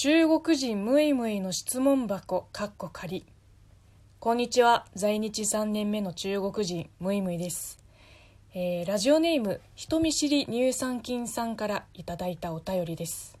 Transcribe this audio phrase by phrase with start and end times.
[0.00, 3.26] 中国人ムイムイの質問箱かっこ仮。
[4.20, 4.86] こんにちは。
[4.94, 7.80] 在日3年目の中国人ムイムイです、
[8.54, 13.36] えーラジオネーム人見知り乳酸菌さんからいただいたお便りです。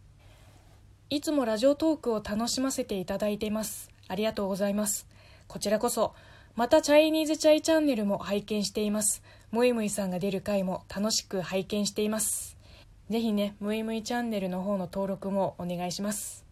[1.10, 3.88] いつもラジオトークを楽しませていただいています。
[4.08, 5.06] ありがとうございます。
[5.46, 6.12] こちらこそ
[6.56, 9.22] またチャイニーズチャイチャンネルも拝見しています。
[9.52, 12.56] ムイムイさんが出る回も楽しく拝見しています。
[13.10, 16.47] ぜひねムイムイチャンネルの方の登録もお願いします。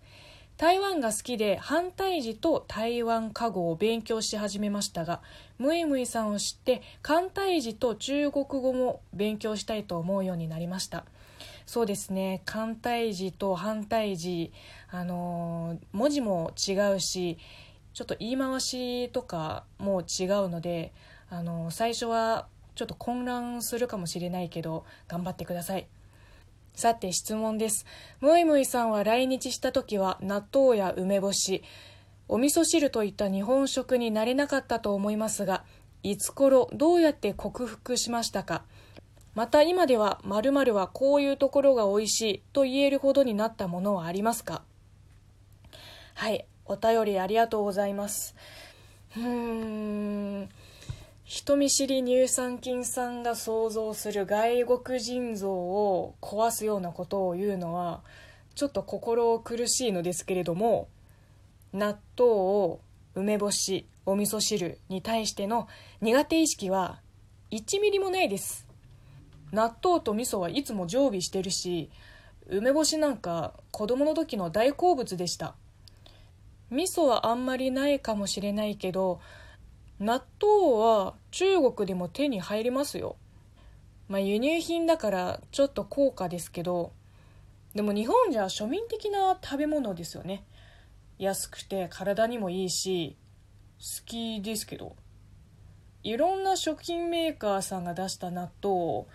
[0.57, 5.21] 台湾が好きで反対字と台湾過語を勉強し始めましたが
[5.59, 11.05] ムイムイさんを知って簡体字と中国語も勉強したいと思うようになりました。
[11.67, 12.43] そうですね。
[12.47, 14.51] 簡体字と反対字
[14.91, 17.37] あのー文字も違うし
[17.93, 20.93] ちょっと言い回しとかも違うので
[21.29, 22.47] あのー最初は
[22.77, 25.87] ちょっと混乱するかもしれないけど頑張ってください。
[26.77, 27.87] さて質問です。
[28.21, 31.65] ムイムイさんは来日した時は納豆や梅干し
[32.29, 35.65] お味噌汁といった日本食になれなかったと思いますが
[36.03, 38.63] いつ頃どうやって克服しましたか？
[39.35, 44.63] また今では〇〇はこういうところが美味しいと言えるほどになったものはありますか？
[46.13, 48.35] はいお便りありがとうございます。
[49.17, 50.49] うーん。
[51.27, 58.03] 人見知り乳酸菌さんが想像する外国人像を壊すようなことを言うのは
[58.55, 60.87] ちょっと心苦しいのですけれども
[61.73, 62.81] 納豆を
[63.17, 65.67] 梅干しお味噌汁に対しての
[66.01, 67.01] 苦手意識は
[67.51, 68.65] 1ミリもないです。
[69.51, 71.91] 納豆と味噌はいつも常備してるし
[72.49, 75.57] 梅干しなんか子供の時の大好物でした。
[76.71, 79.21] 味噌はあんまりないかもしれないけど
[79.99, 83.17] 納豆は中国でも手に入りますよ。
[84.09, 86.93] まあ輸入品だからちょっと高価ですけど
[87.75, 90.45] でも日本じゃ庶民的な食べ物ですよね。
[91.19, 93.17] 安くて体にもいいし
[93.79, 94.97] 好きですけど。
[96.07, 99.07] いろんな食品メーカーさんが出した納豆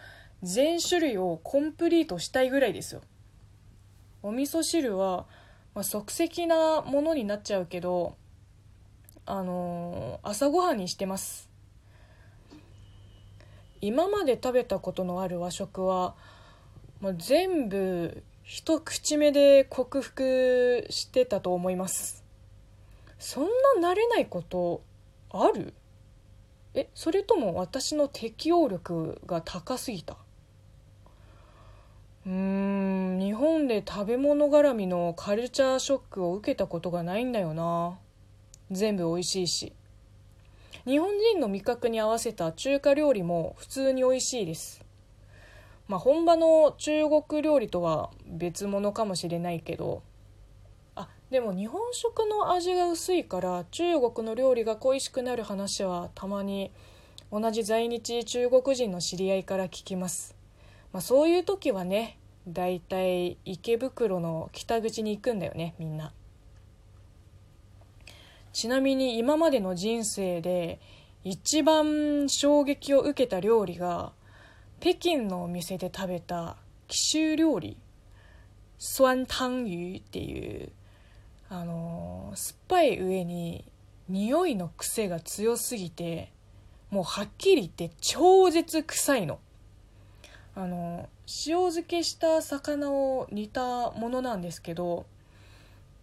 [0.44, 3.02] 全種類をコンプリートしたいぐらいですよ。
[4.22, 5.26] お味噌汁は、
[5.74, 8.18] まあ、即席なものになっちゃうけど
[9.26, 11.50] あのー朝ごはんにしてます。
[13.80, 16.16] 今まで食べたことのある和食は、
[17.00, 22.24] まあ、全部一口目で克服してたと思います。
[23.18, 23.46] そん
[23.82, 24.84] な慣れないこと
[25.32, 25.74] ある？
[26.74, 30.18] えそれとも私の適応力が高すぎた？
[32.26, 37.98] うーん日本で食べ物絡みのカルチャーショックを受けたことがないんだよな。
[38.72, 39.74] 全部美味しいし。
[40.86, 44.84] 日本人の味覚に合わせた中華料理も普通に美味しいです。
[45.88, 50.02] まあ本場の中国料理とは別物かもしれないけど。
[50.96, 56.72] あでも日本食の味が薄いから中国の料理が恋しくなる話はたまに
[57.32, 60.36] 同じ在日中国人の知り合いから聞きます。
[60.94, 62.18] まあそういう時はね
[62.48, 66.14] だいたい池袋の北口に行くんだよねみんな。
[68.54, 70.80] ちなみに今までの人生で
[71.24, 74.12] 一番衝撃を受けた料理が
[74.80, 76.58] 北京のお店で食べた
[76.88, 77.78] 貴州料理。
[78.84, 80.72] 酸湯魚っていう
[81.50, 83.64] あの酸っぱい上に
[84.10, 86.32] 匂いの癖が強すぎて
[86.90, 89.40] もうはっきり言って超絶臭いの。
[90.56, 91.08] あの
[91.48, 95.06] 塩漬けした魚を煮たものなんですけど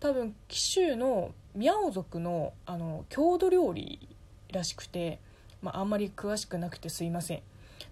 [0.00, 4.08] 多分紀州のミャオ族のあの郷土料理
[4.52, 5.18] らしくて、
[5.60, 7.42] まあ、んまり詳しくなくてすいません。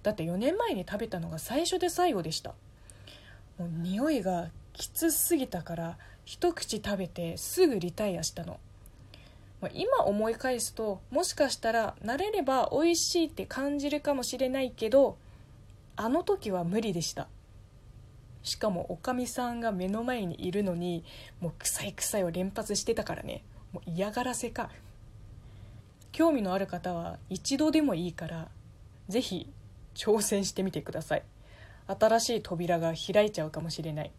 [0.03, 2.55] だって4年前に食べたのが最初で最後でした。
[3.59, 8.59] もう匂いがきつすぎたから一口食べてすぐリタイアしたの、
[9.61, 15.17] ま今思い返すともしかしたら慣れれば美味しいって感じるかもしれないけど
[15.97, 17.29] あの時は無理でした。
[18.47, 21.05] しかもおかみさんが目の前にいるのに
[21.41, 23.43] もう臭い臭いを連発してたからね。
[23.73, 24.71] もう嫌がらせか。
[26.13, 28.49] 興味のある方は一度でもいいから
[29.09, 29.53] 是非
[29.95, 31.25] 挑戦してみてください。
[31.89, 34.13] 新しい扉が開いちゃうかもしれない。